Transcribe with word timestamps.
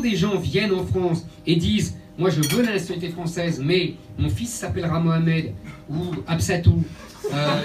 quand 0.00 0.08
des 0.08 0.16
gens 0.16 0.36
viennent 0.36 0.72
en 0.72 0.86
France 0.86 1.24
et 1.46 1.56
disent 1.56 1.96
Moi 2.18 2.30
je 2.30 2.40
veux 2.48 2.62
la 2.62 2.72
nationalité 2.72 3.10
française, 3.10 3.60
mais 3.62 3.94
mon 4.18 4.30
fils 4.30 4.50
s'appellera 4.50 5.00
Mohamed 5.00 5.52
ou 5.90 5.96
Absatou. 6.26 6.82
euh, 7.32 7.64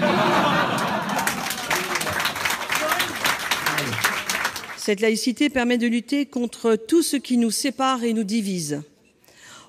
Cette 4.76 5.00
laïcité 5.00 5.48
permet 5.50 5.78
de 5.78 5.86
lutter 5.88 6.26
contre 6.26 6.76
tout 6.76 7.02
ce 7.02 7.16
qui 7.16 7.38
nous 7.38 7.50
sépare 7.50 8.04
et 8.04 8.12
nous 8.12 8.22
divise. 8.22 8.82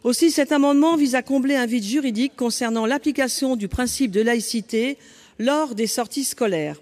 Aussi, 0.03 0.29
cet 0.29 0.51
amendement 0.51 0.95
vise 0.95 1.15
à 1.15 1.23
combler 1.23 1.55
un 1.55 1.65
vide 1.65 1.83
juridique 1.83 2.33
concernant 2.35 2.85
l'application 2.85 3.55
du 3.55 3.67
principe 3.67 4.11
de 4.11 4.21
laïcité 4.21 4.99
lors 5.39 5.73
des 5.73 5.87
sorties 5.87 6.23
scolaires. 6.23 6.77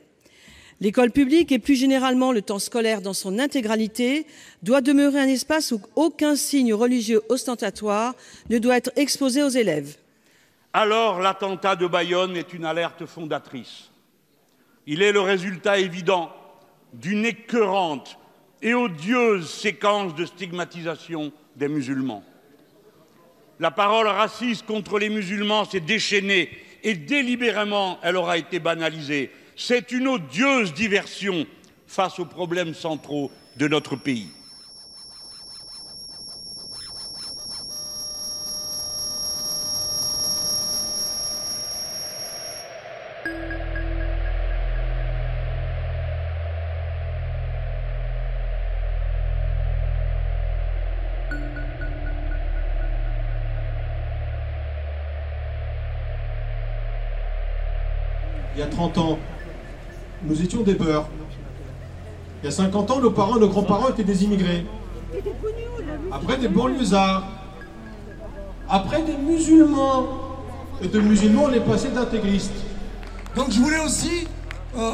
L'école 0.85 1.09
publique 1.09 1.52
et 1.52 1.57
plus 1.57 1.73
généralement 1.73 2.31
le 2.31 2.44
temps 2.44 2.59
scolaire 2.59 3.02
dans 3.02 3.16
son 3.16 3.39
intégralité 3.39 4.27
doit 4.62 4.81
demeurer 4.81 5.20
un 5.20 5.27
espace 5.27 5.71
où 5.71 5.81
aucun 5.95 6.35
signe 6.35 6.76
religieux 6.76 7.23
ostentatoire 7.27 8.13
ne 8.52 8.59
doit 8.59 8.77
être 8.77 8.91
exposé 8.95 9.41
aux 9.41 9.49
élèves. 9.49 9.98
Alors 10.73 11.21
l'attentat 11.21 11.76
de 11.76 11.88
Bayonne 11.88 12.38
est 12.38 12.53
une 12.53 12.66
alerte 12.66 13.07
fondatrice. 13.07 13.90
Il 14.85 15.02
est 15.02 15.12
le 15.12 15.21
résultat 15.21 15.79
évident 15.79 16.31
d'une 16.93 17.26
écœurante 17.26 18.20
et 18.62 18.76
odieuse 18.76 19.49
séquence 19.49 20.13
de 20.13 20.26
stigmatisation 20.26 21.31
des 21.55 21.67
musulmans. 21.67 22.23
La 23.59 23.71
parole 23.71 24.05
raciste 24.05 24.67
contre 24.67 24.99
les 24.99 25.09
musulmans 25.09 25.65
s'est 25.65 25.79
déchaînée 25.79 26.48
et 26.84 26.93
délibérément 26.93 27.98
elle 28.04 28.17
aura 28.17 28.38
été 28.38 28.59
banalisée. 28.59 29.31
C'est 29.58 29.94
une 29.94 30.10
odieuse 30.10 30.74
diversion 30.74 31.48
face 31.88 32.20
aux 32.20 32.26
problèmes 32.26 32.74
centraux 32.74 33.32
de 33.55 33.70
notre 33.70 33.96
pays. 33.96 34.27
Il 58.54 58.60
y 58.60 58.62
a 58.62 58.68
30 58.68 58.98
ans, 58.99 59.20
nous 60.24 60.41
étions 60.41 60.62
des 60.62 60.74
beurs. 60.74 61.08
Il 62.41 62.46
y 62.46 62.48
a 62.49 62.52
50 62.52 62.91
ans, 62.91 62.99
nos 62.99 63.12
parents, 63.12 63.38
nos 63.38 63.49
grands-parents 63.49 63.90
étaient 63.90 64.03
des 64.03 64.24
immigrés. 64.24 64.66
Après 66.12 66.38
des 66.38 66.47
banlieusards. 66.47 67.24
Après 68.69 69.02
des 69.03 69.18
musulmans. 69.18 70.07
Et 70.81 70.88
de 70.88 71.00
musulmans, 71.00 71.46
on 71.46 71.53
est 71.53 71.59
passé 71.59 71.90
d'intégristes. 71.90 72.66
Donc 73.35 73.52
je 73.52 73.59
voulais 73.59 73.80
aussi 73.80 74.28
euh, 74.78 74.91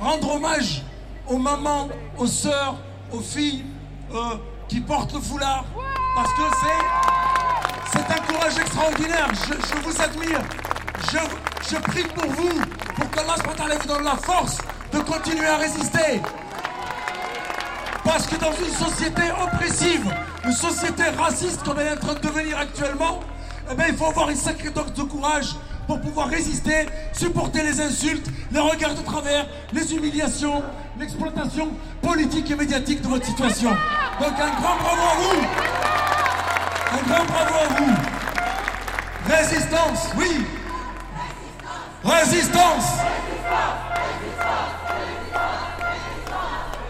rendre 0.00 0.36
hommage 0.36 0.82
aux 1.28 1.38
mamans, 1.38 1.88
aux 2.18 2.26
sœurs, 2.26 2.76
aux 3.12 3.20
filles 3.20 3.64
euh, 4.14 4.36
qui 4.68 4.80
portent 4.80 5.14
le 5.14 5.20
foulard. 5.20 5.64
Parce 6.14 6.32
que 6.32 6.42
c'est, 7.92 8.00
un 8.00 8.26
courage 8.26 8.58
extraordinaire. 8.58 9.28
Je 9.34 9.88
vous 9.88 10.00
admire. 10.00 10.40
Je, 11.10 11.76
prie 11.76 12.02
pour 12.14 12.30
vous, 12.30 12.60
pour 12.96 13.10
qu'Allah 13.10 13.34
subhanahu 13.36 13.78
vous 13.82 13.88
donne 13.88 14.04
la 14.04 14.16
force 14.16 14.58
de 14.92 14.98
continuer 15.00 15.46
à 15.46 15.56
résister. 15.58 16.22
Parce 18.04 18.26
que 18.26 18.36
dans 18.36 18.52
une 18.52 18.72
société 18.72 19.22
oppressive, 19.42 20.14
une 20.44 20.52
société 20.52 21.04
raciste 21.18 21.62
qu'on 21.62 21.78
est 21.78 21.92
en 21.92 21.96
train 21.96 22.14
de 22.14 22.20
devenir 22.20 22.58
actuellement, 22.58 23.20
eh 23.70 23.74
bien, 23.74 23.86
il 23.88 23.96
faut 23.96 24.06
avoir 24.06 24.30
une 24.30 24.36
sacrée 24.36 24.70
dose 24.70 24.92
de 24.94 25.02
courage 25.02 25.54
pour 25.86 26.00
pouvoir 26.00 26.28
résister, 26.28 26.86
supporter 27.12 27.62
les 27.62 27.80
insultes, 27.80 28.26
les 28.50 28.60
regards 28.60 28.94
de 28.94 29.02
travers, 29.02 29.46
les 29.72 29.94
humiliations, 29.94 30.62
l'exploitation 30.98 31.68
politique 32.00 32.50
et 32.50 32.54
médiatique 32.54 33.02
de 33.02 33.08
votre 33.08 33.26
situation. 33.26 33.70
Donc 34.20 34.32
un 34.40 34.60
grand 34.60 34.76
bravo 34.76 35.02
à 35.02 35.14
vous 35.16 35.40
Un 36.92 37.02
grand 37.08 37.24
bravo 37.24 37.54
à 37.54 37.74
vous 37.74 37.94
Résistance, 39.28 40.08
oui 40.16 40.46
Résistance 42.04 42.98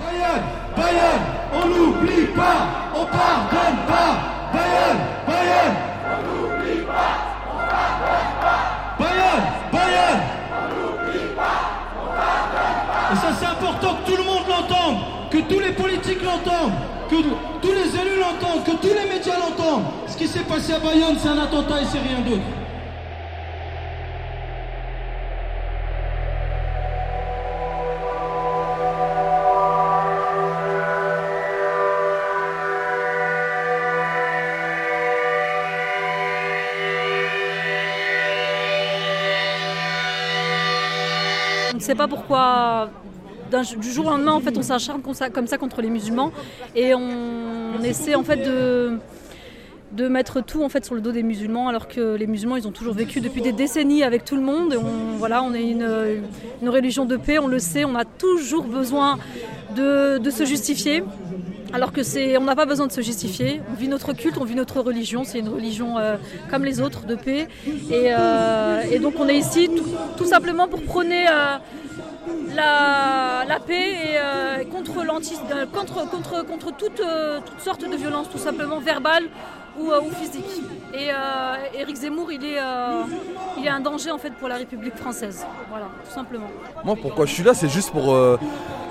Bayonne, 0.01 0.43
Bayonne, 0.77 1.25
on 1.53 1.67
n'oublie 1.69 2.27
pas, 2.35 2.91
on 2.93 3.05
pardonne 3.07 3.79
pas. 3.87 4.17
Bayonne, 4.53 5.01
Bayonne, 5.27 5.77
on 6.11 6.19
n'oublie 6.27 6.83
pas, 6.83 7.15
on 7.47 7.59
pardonne 7.71 8.33
pas. 8.43 8.63
Bayonne, 8.99 9.47
Bayonne, 9.73 10.23
on 10.51 10.67
n'oublie 10.75 11.29
pas, 11.37 11.59
on 11.95 12.07
pardonne 12.07 12.81
pas. 12.89 13.13
Et 13.13 13.17
ça 13.17 13.31
c'est 13.39 13.47
important 13.47 13.95
que 13.95 14.11
tout 14.11 14.17
le 14.17 14.25
monde 14.25 14.47
l'entende, 14.49 14.99
que 15.31 15.39
tous 15.39 15.61
les 15.61 15.73
politiques 15.73 16.23
l'entendent, 16.25 16.73
que 17.09 17.17
tous 17.63 17.73
les 17.73 18.01
élus 18.01 18.19
l'entendent, 18.19 18.65
que 18.65 18.73
tous 18.73 18.95
les 18.95 19.09
médias 19.09 19.39
l'entendent. 19.39 19.85
Ce 20.09 20.17
qui 20.17 20.27
s'est 20.27 20.41
passé 20.41 20.73
à 20.75 20.81
Bayonne, 20.81 21.17
c'est 21.21 21.29
un 21.29 21.39
attentat 21.39 21.83
et 21.83 21.85
c'est 21.85 22.01
rien 22.01 22.19
d'autre. 22.21 22.43
Sait 41.85 41.95
pas 41.95 42.09
pourquoi 42.09 42.91
du 43.79 43.93
jour 43.93 44.07
au 44.07 44.11
lendemain 44.11 44.33
en 44.33 44.41
fait 44.41 44.57
on 44.57 44.63
s'acharne 44.63 45.01
comme 45.01 45.47
ça, 45.47 45.59
contre 45.59 45.81
les 45.81 45.91
musulmans 45.91 46.33
et 46.75 46.95
on, 46.95 47.83
essaie 47.85 48.15
en 48.15 48.25
fait 48.25 48.39
de 48.43 50.09
mettre 50.09 50.43
tout 50.43 50.65
en 50.65 50.69
fait 50.69 50.85
sur 50.85 50.95
le 50.95 51.01
dos 51.01 51.13
des 51.13 51.23
musulmans 51.23 51.69
alors 51.69 51.87
que 51.87 52.17
les 52.17 52.27
musulmans 52.27 52.57
ils 52.57 52.67
ont 52.67 52.73
toujours 52.73 52.95
vécu 52.95 53.21
depuis 53.21 53.43
des 53.43 53.53
décennies 53.53 54.03
avec 54.03 54.25
tout 54.25 54.35
le 54.35 54.43
monde 54.43 54.73
et 54.73 54.77
on 54.77 55.17
voilà 55.19 55.43
on 55.43 55.53
est 55.55 55.63
une, 55.63 55.87
religion 56.67 57.05
de 57.05 57.17
paix 57.17 57.39
on 57.39 57.47
le 57.47 57.59
sait 57.59 57.85
on 57.85 57.95
a 57.95 58.05
toujours 58.05 58.65
besoin 58.65 59.19
de 59.77 60.31
se 60.31 60.45
justifier 60.45 61.03
alors 61.75 61.93
que 61.93 62.05
c'est, 62.05 62.39
on 62.39 62.45
n'a 62.45 62.55
pas 62.55 62.67
besoin 62.67 62.87
de 62.87 62.93
se 62.93 63.01
justifier. 63.01 63.61
On 63.69 63.75
vit 63.75 63.89
notre 63.89 64.13
culte, 64.13 64.39
on 64.39 64.45
vit 64.45 64.55
notre 64.55 64.81
religion. 64.81 65.25
C'est 65.25 65.41
une 65.41 65.49
religion 65.49 65.99
euh, 65.99 66.17
comme 66.49 66.65
les 66.65 66.81
autres 66.81 67.05
de 67.05 67.17
paix. 67.17 67.49
Et, 67.67 68.15
euh, 68.17 68.99
donc 69.01 69.15
on 69.19 69.29
est 69.29 69.37
ici 69.37 69.69
tout, 70.17 70.25
simplement 70.25 70.69
pour 70.69 70.83
prôner 70.83 71.27
euh, 71.27 71.57
la, 72.55 73.45
la 73.49 73.59
paix 73.59 73.93
et 74.61 74.67
contre, 74.67 74.95
contre, 75.73 76.09
contre, 76.09 76.47
contre 76.47 76.77
toute, 76.77 77.03
toutes 77.45 77.61
sortes 77.61 77.91
de 77.91 77.97
violences, 77.97 78.31
tout 78.31 78.39
simplement 78.39 78.79
verbales 78.79 79.25
ou, 79.77 79.89
ou 79.89 80.11
physiques. 80.15 80.63
Et 80.95 81.09
Éric 81.77 81.97
Zemmour, 81.97 82.31
il 82.31 82.45
est, 82.45 82.61
il 83.59 83.67
est 83.67 83.69
un 83.69 83.81
danger 83.81 84.13
en 84.13 84.19
fait 84.19 84.33
pour 84.35 84.47
la 84.47 84.59
République 84.59 84.95
française. 84.95 85.45
Voilà, 85.69 85.87
tout 86.07 86.15
simplement. 86.15 86.47
Moi, 86.85 86.95
pourquoi 87.03 87.27
je 87.27 87.33
suis 87.33 87.43
là, 87.43 87.53
c'est 87.53 87.69
juste 87.69 87.91
pour, 87.91 88.17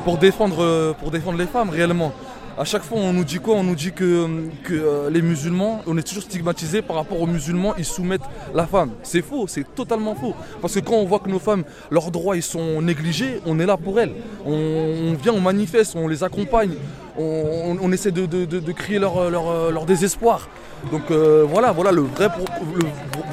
pour, 0.04 0.18
défendre, 0.18 0.94
pour 1.00 1.12
défendre 1.12 1.38
les 1.38 1.48
femmes 1.48 1.70
réellement. 1.70 2.12
À 2.56 2.66
chaque 2.66 2.84
fois, 2.84 3.00
on 3.00 3.14
nous 3.14 3.24
dit 3.24 3.40
quoi? 3.40 3.56
On 3.56 3.64
nous 3.64 3.76
dit 3.76 3.92
que, 3.92 4.28
euh, 4.72 5.10
les 5.10 5.24
musulmans, 5.24 5.82
on 5.88 5.98
est 5.98 6.04
toujours 6.04 6.22
stigmatisés 6.22 6.84
par 6.84 6.98
rapport 6.98 7.20
aux 7.20 7.26
musulmans, 7.26 7.74
ils 7.80 7.86
soumettent 7.86 8.30
la 8.54 8.68
femme. 8.68 8.92
C'est 9.02 9.24
faux, 9.24 9.48
c'est 9.48 9.64
totalement 9.74 10.14
faux. 10.14 10.36
Parce 10.62 10.76
que 10.76 10.80
quand 10.80 10.94
on 10.94 11.06
voit 11.06 11.18
que 11.18 11.30
nos 11.30 11.40
femmes, 11.40 11.64
leurs 11.90 12.12
droits, 12.12 12.36
ils 12.36 12.44
sont 12.44 12.80
négligés, 12.80 13.42
on 13.48 13.60
est 13.60 13.66
là 13.66 13.76
pour 13.76 14.00
elles. 14.00 14.14
On, 14.46 15.16
vient, 15.20 15.34
on 15.34 15.42
manifeste, 15.42 15.96
on 15.96 16.08
les 16.08 16.24
accompagne, 16.24 16.76
on, 17.18 17.92
essaie 17.92 18.12
de, 18.12 18.72
crier 18.72 19.00
leur, 19.00 19.86
désespoir. 19.88 20.48
Donc 20.92 21.10
euh, 21.10 21.44
voilà, 21.50 21.72
voilà 21.72 21.92
le 21.92 22.02
vrai, 22.02 22.28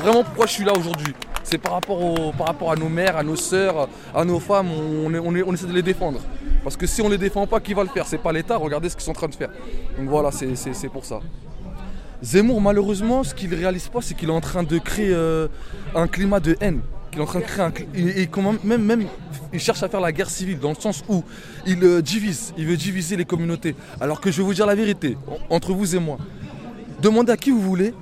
vraiment 0.03 0.25
pourquoi 0.25 0.47
je 0.47 0.53
suis 0.53 0.65
là 0.65 0.73
aujourd'hui. 0.75 1.13
C'est 1.43 1.59
par 1.59 1.73
rapport, 1.73 2.73
à 2.73 2.77
nos 2.77 2.89
mères, 2.89 3.19
à 3.19 3.23
nos 3.23 3.37
sœurs, 3.37 3.87
à 4.15 4.25
nos 4.25 4.41
femmes, 4.41 4.69
on 4.71 5.53
essaie 5.53 5.67
de 5.67 5.75
les 5.75 5.83
défendre. 5.83 6.21
Parce 6.63 6.77
que 6.77 6.87
si 6.87 7.01
on 7.03 7.09
les 7.09 7.19
défend 7.19 7.47
pas, 7.47 7.61
qui 7.61 7.73
va 7.75 7.83
le 7.83 7.89
faire? 7.89 8.07
C'est 8.07 8.19
pas 8.19 8.33
l'État, 8.33 8.57
regardez 8.57 8.89
ce 8.89 8.97
qu'ils 8.97 9.05
sont 9.05 9.13
en 9.13 9.15
train 9.15 9.29
de 9.29 9.35
faire. 9.35 9.51
Donc 9.99 10.09
voilà, 10.09 10.31
c'est- 10.31 10.89
pour 10.89 11.05
ça. 11.05 11.21
Zemmour, 12.23 12.61
malheureusement, 12.61 13.25
ce 13.25 13.35
qu'il 13.35 13.49
ne 13.51 13.57
réalise 13.57 13.89
pas, 13.89 14.01
c'est 14.03 14.15
qu'il 14.15 14.29
est 14.29 14.33
en 14.33 14.41
train 14.43 14.63
de 14.63 14.79
créer 14.79 15.11
euh, 15.13 15.49
un 15.95 16.07
climat 16.07 16.39
de 16.41 16.57
haine. 16.61 16.81
Qu'il 17.11 17.21
est 17.21 17.25
en 17.25 17.27
train 17.27 17.41
de 17.41 17.45
créer 17.45 17.65
un 17.65 17.73
même, 18.79 19.07
il 19.53 19.59
cherche 19.59 19.83
à 19.83 19.89
faire 19.89 20.01
la 20.01 20.13
guerre 20.13 20.29
civile 20.31 20.59
dans 20.59 20.69
le 20.69 20.75
sens 20.77 21.03
où 21.09 21.25
il 21.67 21.83
euh, 21.83 22.03
divise, 22.03 22.53
il 22.59 22.67
veut 22.67 22.77
diviser 22.77 23.17
les 23.17 23.25
communautés. 23.25 23.75
Alors 24.01 24.21
que 24.21 24.31
je 24.31 24.37
vais 24.37 24.43
vous 24.45 24.55
dire 24.55 24.67
la 24.67 24.75
vérité, 24.75 25.17
en- 25.27 25.57
entre 25.57 25.73
vous 25.73 25.97
et 25.97 25.99
moi. 25.99 26.19
Demandez 27.01 27.33
à 27.33 27.37
qui 27.39 27.51
vous 27.51 27.61
voulez, 27.63 27.95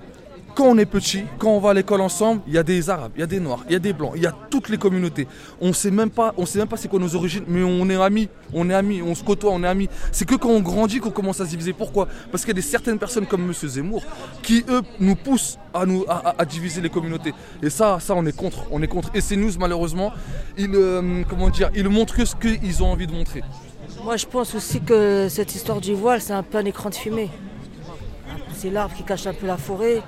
quand 0.58 0.66
on 0.66 0.76
est 0.78 0.86
petit, 0.86 1.22
quand 1.38 1.50
on 1.50 1.60
va 1.60 1.70
à 1.70 1.74
l'école 1.74 2.00
ensemble, 2.00 2.40
il 2.48 2.52
y 2.52 2.58
a 2.58 2.64
des 2.64 2.90
Arabes, 2.90 3.12
il 3.14 3.20
y 3.20 3.22
a 3.22 3.28
des 3.28 3.38
Noirs, 3.38 3.64
il 3.68 3.74
y 3.74 3.76
a 3.76 3.78
des 3.78 3.92
Blancs, 3.92 4.14
il 4.16 4.22
y 4.22 4.26
a 4.26 4.34
toutes 4.50 4.70
les 4.70 4.76
communautés. 4.76 5.28
On 5.60 5.72
sait 5.72 5.92
même 5.92 6.10
pas, 6.10 6.34
on 6.36 6.46
sait 6.46 6.58
même 6.58 6.66
pas 6.66 6.76
c'est 6.76 6.88
quoi 6.88 6.98
nos 6.98 7.14
origines, 7.14 7.44
mais 7.46 7.62
on 7.62 7.88
est 7.88 7.94
amis, 7.94 8.28
on 8.52 8.68
est 8.68 8.74
amis, 8.74 9.00
on 9.00 9.14
se 9.14 9.22
côtoie, 9.22 9.52
on 9.52 9.62
est 9.62 9.68
amis. 9.68 9.88
C'est 10.10 10.24
que 10.24 10.34
quand 10.34 10.48
on 10.48 10.58
grandit 10.58 10.98
qu'on 10.98 11.12
commence 11.12 11.40
à 11.40 11.44
se 11.44 11.50
diviser. 11.50 11.72
Pourquoi? 11.74 12.08
Parce 12.32 12.42
qu'il 12.42 12.48
y 12.48 12.58
a 12.58 12.60
des 12.60 12.62
certaines 12.62 12.98
personnes 12.98 13.26
comme 13.26 13.46
Monsieur 13.46 13.68
Zemmour 13.68 14.02
qui 14.42 14.64
eux 14.68 14.82
nous 14.98 15.14
poussent 15.14 15.60
à 15.72 16.44
diviser 16.44 16.80
les 16.80 16.90
communautés. 16.90 17.34
Et 17.62 17.70
ça, 17.70 18.00
ça 18.00 18.16
on 18.16 18.26
est 18.26 18.36
contre, 18.36 18.64
on 18.72 18.82
est 18.82 18.88
contre. 18.88 19.10
Et 19.14 19.20
ces 19.20 19.36
news 19.36 19.52
malheureusement, 19.60 20.12
ils 20.56 20.74
euh, 20.74 21.22
ils 21.76 21.88
montrent 21.88 22.16
que 22.16 22.24
ce 22.24 22.34
qu'ils 22.34 22.82
ont 22.82 22.90
envie 22.90 23.06
de 23.06 23.12
montrer. 23.12 23.44
Moi, 24.02 24.16
je 24.16 24.26
pense 24.26 24.56
aussi 24.56 24.80
que 24.80 25.28
cette 25.28 25.54
histoire 25.54 25.80
du 25.80 25.94
voile, 25.94 26.20
c'est 26.20 26.32
un 26.32 26.42
peu 26.42 26.58
un 26.58 26.64
écran 26.64 26.90
de 26.90 26.96
fumée. 26.96 27.30
C'est 28.56 28.70
l'arbre 28.70 28.96
qui 28.96 29.04
cache 29.04 29.28
un 29.28 29.34
peu 29.34 29.46
la 29.46 29.56
forêt. 29.56 30.02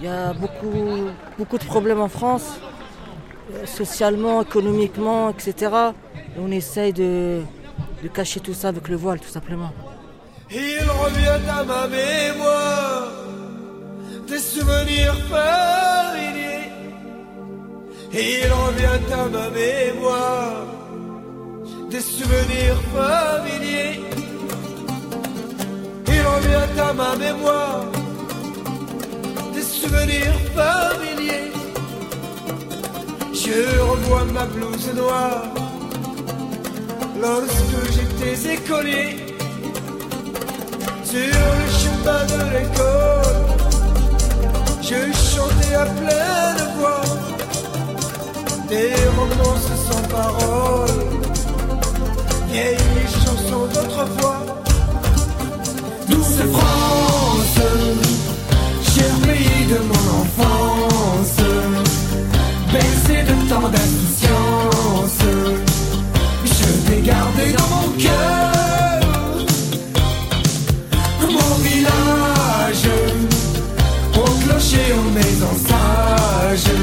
Il 0.00 0.04
y 0.04 0.08
a 0.08 0.32
beaucoup, 0.32 1.08
beaucoup 1.38 1.58
de 1.58 1.64
problèmes 1.64 2.00
en 2.00 2.08
France, 2.08 2.58
euh, 3.52 3.66
socialement, 3.66 4.42
économiquement, 4.42 5.30
etc. 5.30 5.70
Et 6.14 6.40
on 6.40 6.50
essaye 6.50 6.92
de, 6.92 7.42
de 8.02 8.08
cacher 8.08 8.40
tout 8.40 8.54
ça 8.54 8.68
avec 8.68 8.88
le 8.88 8.96
voile, 8.96 9.20
tout 9.20 9.28
simplement. 9.28 9.72
Il 10.50 10.84
revient 11.02 11.40
à 11.48 11.64
ma 11.64 11.86
mémoire 11.86 13.08
des 14.26 14.38
souvenirs 14.38 15.16
familiers. 15.30 16.70
Il 18.12 18.52
revient 18.52 19.12
à 19.12 19.24
ma 19.28 19.50
mémoire 19.50 20.66
des 21.90 22.00
souvenirs 22.00 22.80
familiers. 22.94 24.00
Il 26.06 26.22
revient 26.22 26.80
à 26.80 26.92
ma 26.92 27.16
mémoire 27.16 27.93
souvenirs 29.84 30.40
familiers. 30.56 31.52
Je 33.32 33.80
revois 33.90 34.24
ma 34.32 34.46
blouse 34.46 34.90
noire 34.94 35.44
lorsque 37.20 37.78
j'étais 37.94 38.54
écolier 38.54 39.16
sur 41.04 41.42
le 41.60 41.66
chemin 41.80 42.22
de 42.32 42.40
l'école. 42.54 43.40
Je 44.88 45.00
chantais 45.30 45.74
à 45.74 45.86
pleine 46.00 46.62
voix 46.78 47.04
des 48.68 48.94
romances 49.18 49.72
sans 49.88 50.02
parole 50.08 51.04
vieilles 52.48 53.08
chansons 53.24 53.66
d'autrefois. 53.74 54.40
France, 56.52 56.73
de 59.68 59.78
mon 59.78 60.04
enfance, 60.22 61.40
bercé 62.72 63.22
de 63.22 63.48
tant 63.48 63.68
d'insouciance, 63.68 65.24
je 66.44 66.68
t'ai 66.86 67.00
gardé 67.00 67.52
dans 67.56 67.68
mon 67.74 67.88
cœur, 67.98 69.38
mon 71.22 71.54
village, 71.62 72.88
au 74.16 74.28
clocher 74.42 74.92
aux 74.98 75.10
maisons 75.10 75.58
sages, 75.68 76.74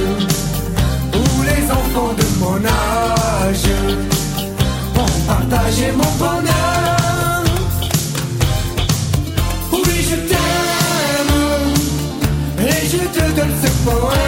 où 1.14 1.42
les 1.44 1.72
enfants 1.72 2.14
de 2.18 2.28
mon 2.40 2.58
âge 2.66 3.70
ont 4.98 5.28
partagé 5.28 5.92
mon 5.92 6.12
bonheur. 6.18 6.61
del 13.34 13.50
separate 13.62 14.21